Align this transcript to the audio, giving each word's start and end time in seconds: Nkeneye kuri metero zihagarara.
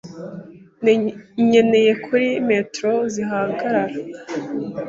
Nkeneye 1.47 1.91
kuri 2.05 2.27
metero 2.49 2.93
zihagarara. 3.13 3.83